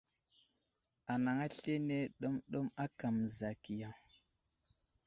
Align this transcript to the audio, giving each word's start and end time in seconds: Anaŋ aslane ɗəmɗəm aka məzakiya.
Anaŋ 1.11 1.37
aslane 1.47 1.97
ɗəmɗəm 2.19 2.67
aka 2.83 3.07
məzakiya. 3.17 3.89